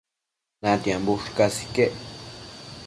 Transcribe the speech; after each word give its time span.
natiambo 0.61 1.09
ushcas 1.17 1.55
iquec 1.65 1.93